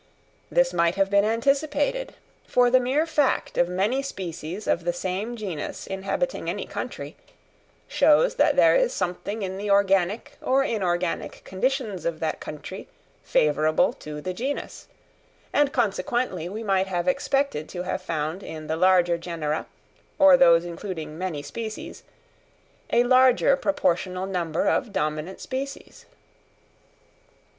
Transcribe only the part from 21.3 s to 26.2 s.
species, a larger proportional number of dominant species.